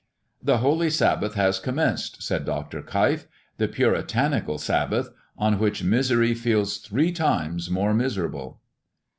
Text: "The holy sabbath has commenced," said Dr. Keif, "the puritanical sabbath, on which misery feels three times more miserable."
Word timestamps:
"The 0.41 0.57
holy 0.57 0.89
sabbath 0.89 1.35
has 1.35 1.59
commenced," 1.59 2.23
said 2.23 2.43
Dr. 2.43 2.81
Keif, 2.81 3.27
"the 3.59 3.67
puritanical 3.67 4.57
sabbath, 4.57 5.09
on 5.37 5.59
which 5.59 5.83
misery 5.83 6.33
feels 6.33 6.79
three 6.79 7.11
times 7.11 7.69
more 7.69 7.93
miserable." 7.93 8.61